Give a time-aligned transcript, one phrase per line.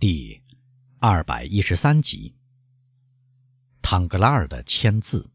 [0.00, 0.42] 第
[0.98, 2.34] 二百一十三集。
[3.82, 5.30] 唐格拉尔的签字。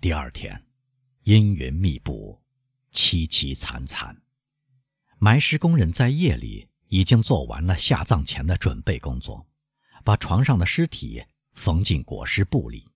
[0.00, 0.66] 第二天，
[1.24, 2.40] 阴云密布，
[2.90, 4.22] 凄凄惨惨。
[5.18, 9.46] 埋尸工人在夜里已经做完了下葬前的准备工作，
[10.02, 12.90] 把床上的尸体缝进裹尸布里。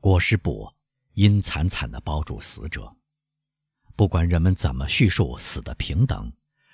[0.00, 0.68] 裹尸布
[1.12, 2.96] 阴惨惨地包住死者。
[3.94, 6.32] 不管人们怎么叙述死的平等，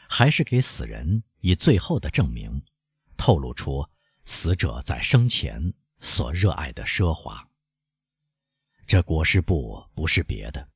[0.09, 2.65] 还是给死人以最后的证明，
[3.17, 3.87] 透露出
[4.25, 5.73] 死者在生前。
[6.01, 7.49] 所热爱的奢华。
[8.87, 10.69] 这裹尸布不是别的，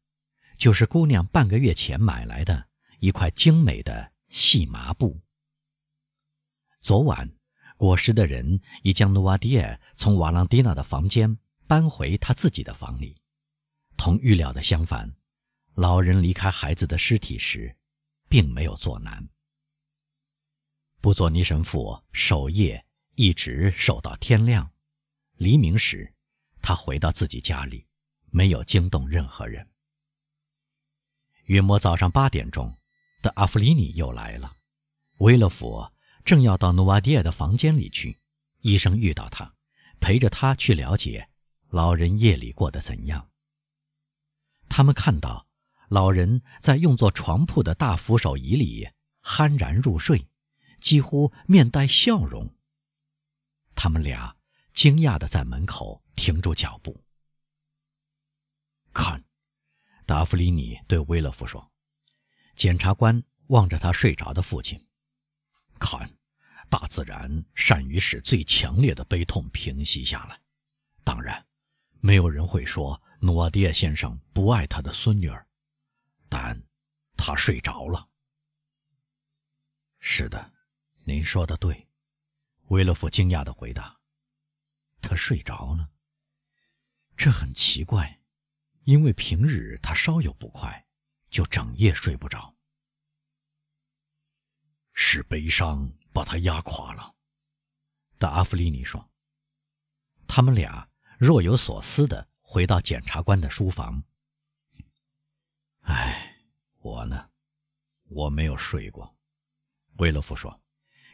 [0.59, 2.67] 就是姑娘半个月前买来的
[2.99, 5.21] 一块精美的细麻布。
[6.81, 7.33] 昨晚，
[7.77, 11.39] 裹尸的人已将努瓦迪埃从瓦朗蒂娜的房间
[11.69, 13.23] 搬回他自己的房里。
[13.97, 15.15] 同预料的相反，
[15.75, 17.77] 老人离开孩子的尸体时，
[18.33, 19.29] 并没有做难。
[21.03, 22.83] 布佐尼神父守夜，
[23.15, 24.73] 一直守到天亮。
[25.35, 26.15] 黎明时，
[26.63, 27.87] 他回到自己家里，
[28.31, 29.69] 没有惊动任何人。
[31.45, 32.75] 约莫早上八点钟，
[33.21, 34.57] 德阿弗里尼又来了。
[35.19, 35.93] 维勒佛
[36.25, 38.19] 正要到努瓦迪埃的房间里去，
[38.61, 39.55] 医生遇到他，
[40.01, 41.29] 陪着他去了解
[41.69, 43.31] 老人夜里过得怎样。
[44.71, 45.47] 他们看到
[45.93, 48.89] 老人在用作床铺的大扶手椅里
[49.23, 50.27] 酣然入睡，
[50.81, 52.49] 几乎面带笑容。
[53.75, 54.35] 他们俩。
[54.73, 56.99] 惊讶地在门口停住脚步。
[58.95, 59.23] 看，
[60.07, 61.71] 达芙妮尼对威勒夫说
[62.57, 64.83] ：“检察官望着他睡着的父亲，
[65.79, 66.11] 看，
[66.71, 70.41] 大自然善于使最强烈的悲痛平息下来。
[71.05, 71.47] 当然，
[72.01, 75.47] 没有人会说努瓦迪亚先生不爱他的孙女儿，
[76.33, 76.63] 但
[77.15, 78.09] 他睡着了。”
[80.01, 80.51] 是的，
[81.05, 81.87] 您说的对，
[82.69, 84.01] 威勒夫惊讶的回答。
[85.03, 85.91] 他睡着了，
[87.17, 88.23] 这很奇怪，
[88.85, 90.87] 因为平日他稍有不快，
[91.29, 92.57] 就整夜睡不着。
[94.95, 97.15] 是悲伤把他压垮了，
[98.17, 99.11] 但阿弗利尼说。
[100.27, 104.03] 他们俩若有所思的回到检察官的书房。
[105.83, 106.32] 哎，
[106.83, 107.31] 我呢，
[108.09, 109.17] 我没有睡过，
[109.99, 110.61] 维勒夫说，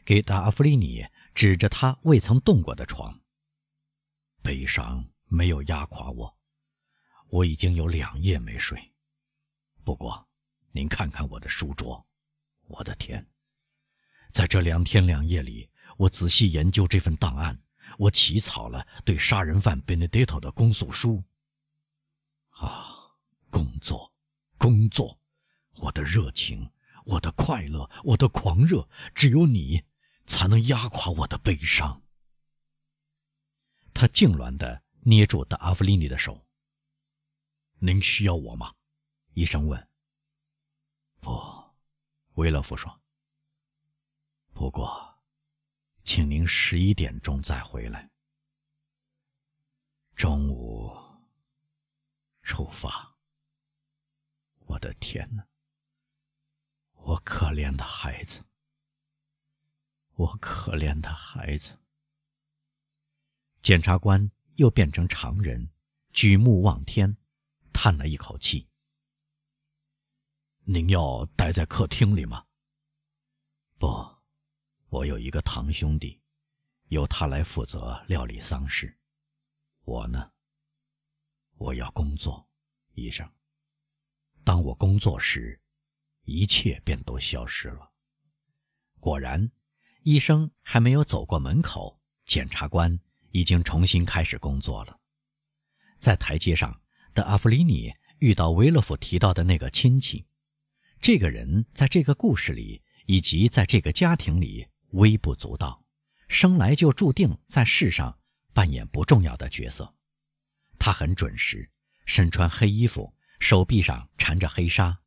[0.02, 3.20] 给达阿弗利尼指着他未曾动过的床。
[4.42, 6.38] 悲伤没有压垮我，
[7.28, 8.94] 我已经有两夜没睡。
[9.84, 10.26] 不过，
[10.72, 12.06] 您看看我的书桌，
[12.62, 13.26] 我的天，
[14.32, 15.68] 在这两天两夜里，
[15.98, 17.62] 我仔细研究这份档案，
[17.98, 21.22] 我起草了对杀人犯 Benedetto 的公诉书。
[22.48, 23.12] 啊，
[23.50, 24.10] 工作，
[24.56, 25.20] 工作，
[25.80, 26.70] 我的热情，
[27.04, 29.84] 我的快乐，我的狂热，只有你，
[30.26, 32.02] 才能压垮我的悲伤。
[33.94, 36.46] 他痉挛地捏住达阿弗利尼的手。
[37.80, 38.74] “您需要我吗？”
[39.34, 39.88] 医生问。
[41.20, 41.30] “不。”
[42.34, 43.00] 维勒夫说。
[44.54, 45.18] “不过，
[46.04, 48.10] 请您十一点钟再回来。
[50.14, 50.92] 中午
[52.42, 53.16] 出发。
[54.66, 55.46] 我的天哪！
[57.08, 58.44] 我可怜的孩子，
[60.12, 61.78] 我可怜的孩子。”
[63.64, 65.70] 检察官又变成常人，
[66.12, 67.16] 举目望天，
[67.72, 68.68] 叹了一口气。
[70.64, 72.44] 您要待在客厅里吗？
[73.78, 73.88] 不，
[74.90, 76.20] 我有一个堂兄弟，
[76.88, 78.94] 由他来负责料理丧事。
[79.84, 80.30] 我呢，
[81.56, 82.46] 我要工作，
[82.92, 83.26] 医生。
[84.44, 85.58] 当我工作时，
[86.28, 87.90] 一切便都消失了。
[89.00, 89.50] 果然，
[90.02, 93.00] 医生还没有走过门口，检察官。
[93.30, 94.98] 已经重新开始工作了。
[95.98, 96.80] 在台阶上，
[97.12, 100.26] 德阿弗里尼遇到维勒夫提到的那个亲戚。
[100.98, 105.84] 这个人在这个故事里，以及在这个家庭里微不足道，
[106.26, 108.18] 生来就注定在世上
[108.54, 109.94] 扮演不重要的角色。
[110.78, 111.70] 他很准时，
[112.06, 114.98] 身穿黑衣服，手臂上缠着黑纱。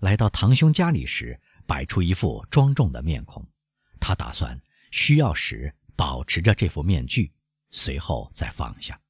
[0.00, 3.46] 来到堂兄家里时，摆出一副庄重的面孔。
[4.00, 4.60] 他打算
[4.90, 7.32] 需要时保持着这副面具。
[7.72, 9.00] 随后再放下。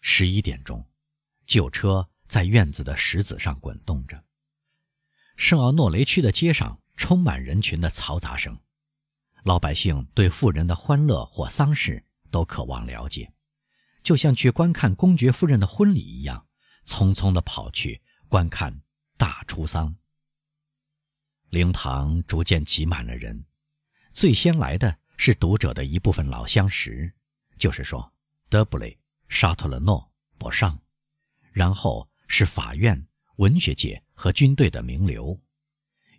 [0.00, 0.84] 十一点钟，
[1.46, 4.20] 旧车在院子的石子上滚动着。
[5.36, 8.58] 圣奥诺雷区的街上充满人群的嘈杂声，
[9.44, 13.32] 老百姓对富人的欢乐或丧事都渴望了解，
[14.02, 16.48] 就像去观看公爵夫人的婚礼一样，
[16.84, 18.82] 匆匆地跑去观看
[19.58, 19.92] 大出丧。
[21.50, 23.44] 灵堂逐渐挤满了人。
[24.12, 27.12] 最先来的是读者的一部分老相识，
[27.58, 28.12] 就是说
[28.48, 28.96] 德布雷、
[29.28, 30.08] 沙特勒诺、
[30.38, 30.78] 博尚，
[31.50, 33.04] 然后是法院、
[33.38, 35.36] 文学界和军队的名流。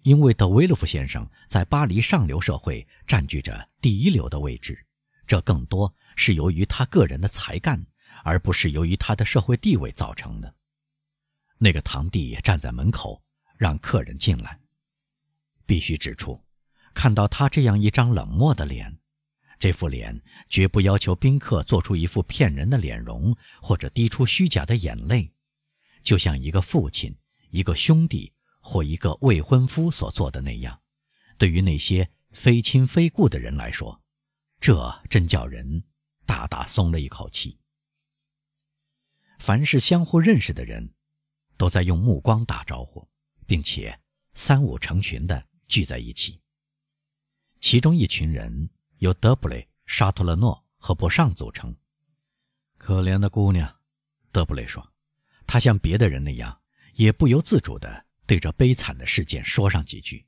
[0.04, 4.86] 因为德维洛夫先生在巴黎上流社会占据着第一流的位置，
[5.26, 7.86] 这更多是由于他个人的才干，
[8.26, 10.54] 而不是由于他的社会地位造成的。
[11.62, 13.22] 那个堂弟站在门口，
[13.60, 14.60] 让客人进来。
[15.66, 16.42] 必须指出，
[16.94, 18.98] 看到他这样一张冷漠的脸，
[19.60, 25.32] 这副脸绝不要求宾客做出一副骗人的脸容，或者滴出虚假的眼泪，
[26.02, 27.14] 就像一个父亲、
[27.52, 30.82] 一个兄弟或一个未婚夫所做的那样。
[31.38, 34.02] 对于那些非亲非故的人来说，
[34.62, 35.84] 这真叫人
[36.26, 37.60] 大大松了一口气。
[39.38, 40.94] 凡是相互认识的人，
[41.58, 43.08] 都在用目光打招呼，
[43.50, 44.00] 并且
[44.34, 45.50] 三五成群的。
[45.70, 46.42] 聚在一起。
[47.60, 51.78] 其中一群人由德布雷、沙托勒诺和博尚组成。
[52.80, 53.80] 可怜的姑娘，
[54.32, 54.92] 德布雷说，
[55.46, 56.60] 他像别的人那样，
[56.96, 60.26] 也不由自主地对这悲惨的事件说上几句。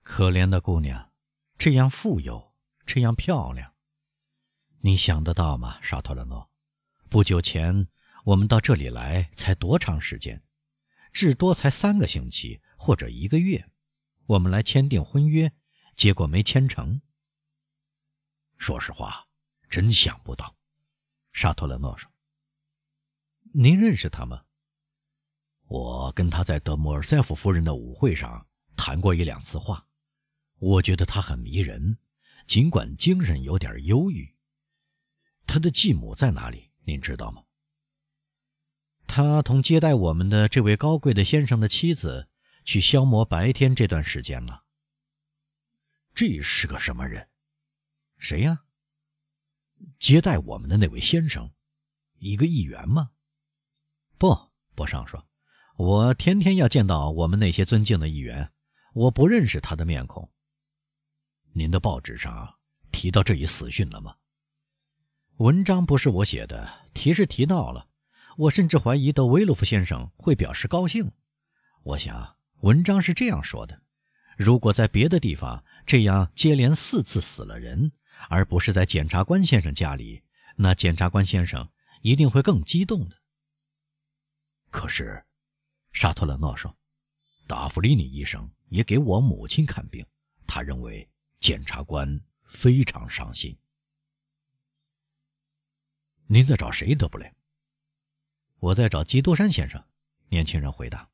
[0.00, 1.12] 可怜的姑娘，
[1.58, 2.54] 这样富有，
[2.86, 3.74] 这样漂亮，
[4.80, 6.50] 你想得到吗，沙托勒诺？
[7.10, 7.88] 不久前
[8.24, 10.42] 我们到这里来才多长时间？
[11.14, 13.70] 至多才三个星期或者一个月。
[14.26, 15.52] 我们来签订婚约，
[15.94, 17.00] 结果没签成。
[18.58, 19.28] 说实话，
[19.70, 20.56] 真想不到。
[21.32, 22.10] 沙托勒诺说
[23.54, 24.44] ：“您认识他吗？”
[25.68, 28.46] 我跟他在德莫尔塞夫夫人的舞会上
[28.76, 29.86] 谈过一两次话。
[30.58, 31.98] 我觉得他很迷人，
[32.46, 34.34] 尽管精神有点忧郁。
[35.46, 36.72] 他的继母在哪里？
[36.84, 37.43] 您知道吗？
[39.06, 42.28] 他同接待我们的这位高贵的先生的妻子。
[42.64, 44.64] 去消磨白天这段时间了。
[46.14, 47.28] 这是个什么人？
[48.16, 48.64] 谁呀？
[49.98, 51.52] 接待我们的那位先生，
[52.20, 53.10] 一个议员吗？
[54.16, 54.34] 不，
[54.74, 55.28] 博尚说，
[55.76, 58.50] 我天天要见到我们那些尊敬的议员，
[58.94, 60.32] 我不认识他的面孔。
[61.52, 62.58] 您的报纸上
[62.92, 64.16] 提到这一死讯了吗？
[65.36, 67.88] 文章不是我写的，提是提到了。
[68.36, 71.10] 我甚至怀疑德维洛夫先生会表示高兴。
[71.82, 72.34] 我想。
[72.60, 73.82] 文章是这样说的：
[74.38, 77.92] 如果在别的地方这样接连四次死了人，
[78.30, 80.22] 而不是在检察官先生家里，
[80.56, 81.68] 那检察官先生
[82.00, 83.18] 一定会更激动的。
[84.70, 85.22] 可是，
[85.92, 86.74] 沙托勒诺说，
[87.46, 90.06] 达芙利尼医生也给我母亲看病，
[90.46, 91.06] 他认为
[91.40, 93.54] 检察官非常伤心。
[96.26, 97.30] 您在找谁，德布雷？
[98.64, 99.84] 我在找基督山先生。
[100.30, 101.10] 年轻人回答。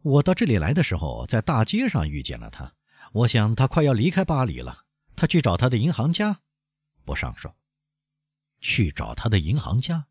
[0.00, 2.74] 我到这里来的时候，在大街上遇见了他。
[3.12, 4.86] 我想他快要离开巴黎了。
[5.14, 6.40] 他去找他的银行家，
[7.04, 7.54] 博尚说
[8.62, 10.06] ：“去找他的银行家？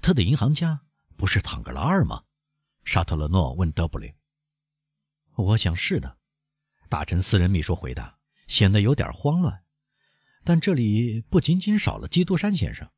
[0.00, 0.80] 他的银行家
[1.16, 2.24] 不是唐格拉尔吗？”
[2.84, 4.14] 沙特勒诺问德布雷。
[5.36, 6.16] “我想是的。”
[6.88, 9.62] 大臣私人秘书回答，显得有点慌乱。
[10.42, 12.88] 但这里不仅仅少了基督山先生，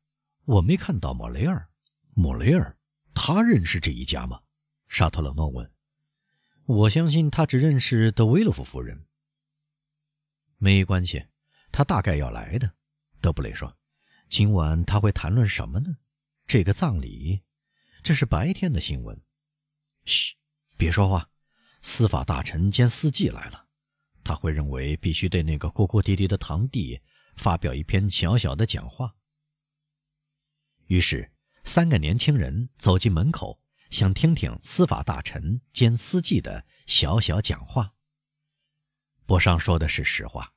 [0.45, 1.67] 我没看到莫雷尔。
[2.17, 2.77] 莫雷尔，
[3.13, 4.41] 他认识这一家吗？
[4.87, 5.69] 沙特勒诺问。
[6.65, 9.05] 我相信他只认识德维洛夫夫人。
[10.57, 11.25] 没关系，
[11.73, 12.73] 他大概要来的。
[13.19, 13.77] 德布雷说
[14.29, 15.97] ：“今晚他会谈论什么呢？
[16.47, 17.43] 这个葬礼，
[18.01, 19.21] 这是白天的新闻。”
[20.05, 20.37] 嘘，
[20.77, 21.29] 别说话。
[21.81, 23.67] 司法大臣兼司机来了，
[24.23, 27.01] 他会认为必须对那个哭哭啼啼的堂弟
[27.35, 29.13] 发表一篇小小的讲话。
[30.87, 31.29] 于是，
[31.65, 33.59] 三个年轻人走进门口。
[33.91, 37.93] 想听听司法大臣兼司机的小小讲话。
[39.25, 40.53] 博尚说的是实话，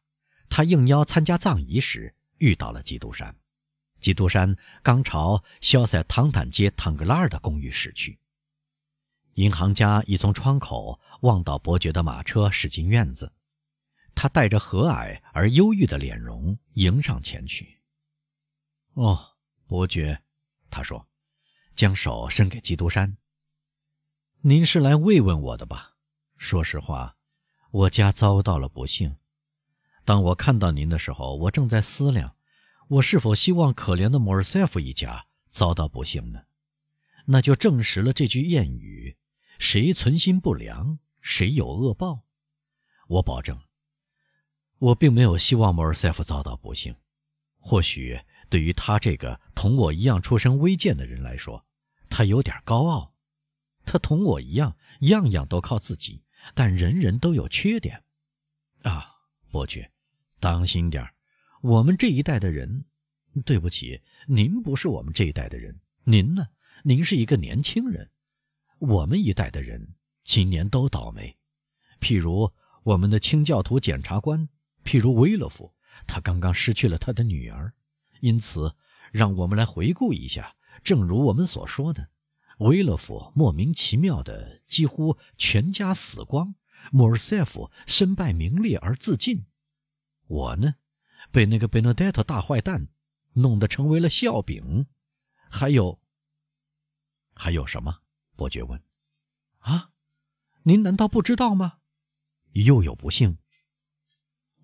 [0.49, 3.37] 他应邀参加葬仪时遇到了基督山。
[4.01, 8.19] 基督山刚朝肖塞唐坦街唐格拉尔的公寓驶去。
[9.35, 13.33] 银行家已从窗口望到伯爵的马车驶进院子，
[14.15, 17.79] 他带着和蔼而忧郁的脸容迎上前去。
[18.95, 19.37] “哦，
[19.67, 20.23] 伯爵，”
[20.71, 21.07] 他说。
[21.75, 23.19] 将手伸给基督山。
[24.41, 25.95] 您是来慰问我的吧？
[26.37, 27.17] 说实话，
[27.71, 29.17] 我家遭到了不幸。
[30.05, 32.35] 当我看到您的时候，我正在思量，
[32.89, 36.43] 我是否希望可怜的莫尔塞夫一家遭到不幸呢？
[37.27, 39.17] 那就证实了这句谚语：
[39.61, 42.25] 谁存心不良，谁有恶报。
[43.07, 43.57] 我保证，
[44.79, 46.97] 我并没有希望莫尔塞夫遭到不幸。
[47.61, 51.65] 或许对于他这个同我一样出身微贱的人来说，
[52.09, 53.15] 他有点高傲，
[53.85, 56.23] 他同我一样，样样都靠自己，
[56.55, 58.05] 但人人都有缺点。
[58.83, 59.07] 啊，
[59.51, 59.93] 伯爵，
[60.41, 61.07] 当心点
[61.61, 62.85] 我们这一代的人，
[63.45, 65.81] 对不起，您不是我们这一代的人。
[66.05, 66.47] 您呢？
[66.85, 68.11] 您是一个年轻人。
[68.79, 71.37] 我们一代的人今年都倒霉，
[72.01, 72.53] 譬如
[72.85, 74.49] 我们的清教徒检察官，
[74.85, 75.75] 譬如威勒夫，
[76.07, 77.75] 他刚刚失去了他的女儿。
[78.21, 78.75] 因此，
[79.13, 82.11] 让我们来回顾一下，正如我们所说的，
[82.59, 86.55] 威勒夫莫名其妙的几乎全家死光。
[86.93, 89.47] 莫尔塞夫身败名裂而自尽，
[90.27, 90.77] 我呢，
[91.33, 92.89] 被那个贝诺戴特大坏蛋
[93.33, 94.87] 弄得成为了笑柄。
[95.51, 96.01] 还有，
[97.35, 98.03] 还有什么？
[98.37, 98.81] 伯爵问。
[99.59, 99.91] 啊，
[100.63, 101.79] 您难道不知道吗？
[102.53, 103.39] 又有不幸。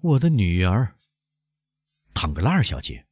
[0.01, 0.97] 我的女儿，
[2.15, 3.07] 唐格拉尔小姐，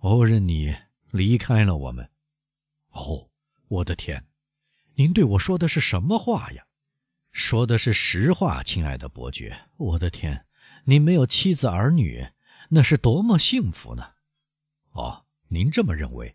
[0.00, 0.74] 欧仁你
[1.10, 2.08] 离开了我们。
[2.92, 3.28] 哦，
[3.68, 4.26] 我的天，
[4.94, 6.64] 您对我说的是什么话呀？
[7.32, 9.68] 说的是实话，亲爱的伯爵。
[9.76, 10.46] 我的天，
[10.84, 12.26] 您没有妻子儿女，
[12.70, 14.14] 那是多么幸福呢？
[14.92, 16.34] 哦，您这么认为？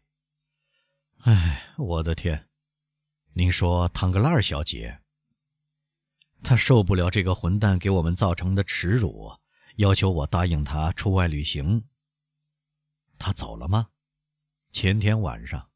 [1.24, 2.48] 哎，我的天，
[3.34, 5.00] 您说唐格拉尔小姐，
[6.44, 9.32] 她受不了这个混蛋给我们造成的耻辱，
[9.78, 11.84] 要求我答应她出外旅行。
[13.18, 13.90] 他走了吗？
[14.72, 15.70] 前天晚上，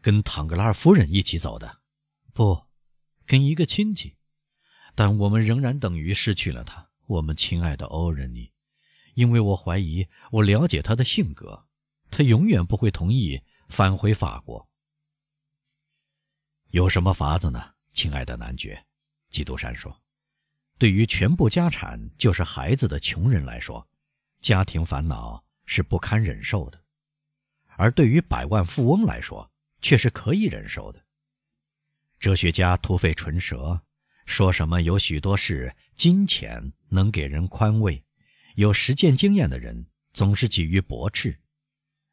[0.00, 1.80] 跟唐格拉尔夫人一起走的？
[2.32, 2.66] 不。
[3.24, 4.16] 跟一个亲戚，
[4.96, 8.52] 但我们仍然等于失去了他，我们亲爱的欧仁妮，
[9.14, 11.66] 因为我怀疑我了解他的性格，
[12.10, 14.68] 他永远不会同意返回法国。
[16.70, 18.84] 有什么法子呢，亲爱的男爵？
[19.30, 20.02] 基督山说
[20.78, 23.88] ：“对于全部家产就是孩子的穷人来说，
[24.40, 26.78] 家庭烦恼是不堪忍受的；
[27.76, 29.50] 而对于百万富翁来说，
[29.80, 31.02] 却是可以忍受的。”
[32.18, 33.80] 哲学家土匪唇舌，
[34.26, 38.04] 说什么有许多事金钱能给人宽慰，
[38.54, 41.36] 有实践经验的人总是给予驳斥。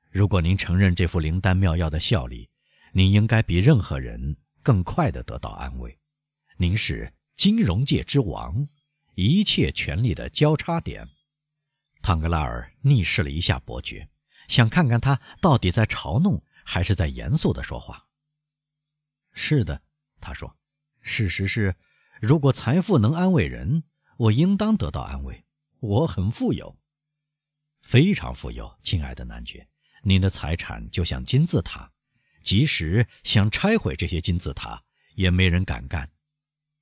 [0.10, 2.50] 如果您承认这副灵丹妙药的效力，
[2.92, 5.96] 您应该比任何人更快地得到安慰。
[6.58, 8.68] 您是金融界之王，
[9.14, 11.08] 一切权力的交叉点。
[12.10, 14.10] 唐格拉尔逆视了一下伯爵，
[14.48, 18.08] 想看看他到底在嘲弄还是在严肃地说话。
[19.32, 19.80] 是的。
[20.20, 20.58] 他说
[21.02, 21.76] ：“事实是，
[22.20, 23.84] 如果财富能安慰人，
[24.18, 25.46] 我应当得到安慰。
[25.82, 26.80] 我很富有，
[27.84, 29.70] 非常富有，亲爱的男爵。
[30.02, 31.92] 您的财产就像金字塔，
[32.42, 36.08] 即使想拆毁这些金字塔，也没人敢干；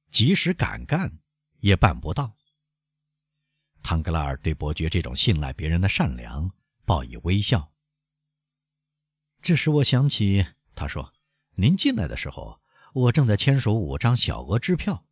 [0.09, 1.19] 即使敢干，
[1.59, 2.33] 也办不到。”
[3.89, 6.51] 唐格拉尔对伯爵这种信赖别人的善良
[6.83, 7.71] 报以微笑。
[9.41, 11.13] 这使我想起，他说
[11.55, 12.59] ：“您进来的时候。”
[12.91, 15.05] 我正在签署五张小额支票，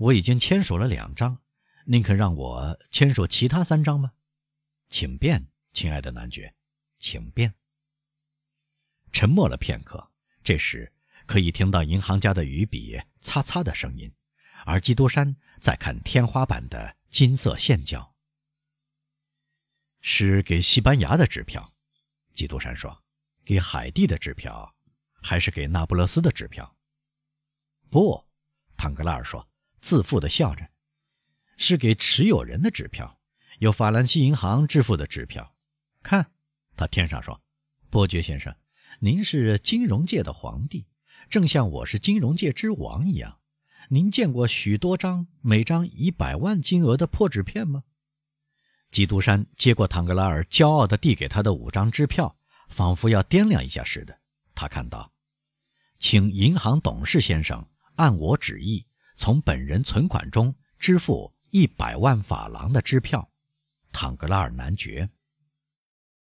[0.00, 1.38] 我已经签署了两张，
[1.84, 4.10] 您肯让我签署其他三张吗？
[4.88, 6.52] 请便，亲爱的男爵，
[6.98, 7.54] 请便。
[9.12, 10.10] 沉默了片刻，
[10.42, 10.92] 这时
[11.24, 14.12] 可以听到银行家的鱼笔擦擦的声音，
[14.64, 18.14] 而基督山在看天花板的金色线脚。
[20.00, 21.74] 是给西班牙的支票，
[22.34, 23.02] 基督山说，
[23.44, 24.74] 给海地的支票，
[25.20, 26.76] 还是给那不勒斯的支票？
[27.90, 28.24] 不，
[28.76, 29.50] 唐格拉尔说，
[29.80, 30.70] 自负地笑着，
[31.56, 33.20] 是给持有人的支票，
[33.58, 35.56] 由法兰西银行支付的支票。
[36.02, 36.32] 看，
[36.76, 37.42] 他添上说
[37.90, 38.54] ：“伯爵先生，
[39.00, 40.86] 您是金融界的皇帝，
[41.28, 43.40] 正像我是金融界之王一样。
[43.88, 47.84] 您见过许多张每张一百万金额的破纸片吗？”
[48.90, 52.36] 基督山接过唐格拉尔骄傲地递给他的五张支票，
[52.68, 54.18] 仿佛要掂量一下似的。
[54.54, 55.12] 他看到，
[55.98, 57.66] 请银行董事先生。
[57.96, 63.28] 按我旨意，从本人存款中支付一百万法郎的支票，
[63.90, 65.10] 唐格拉尔男爵。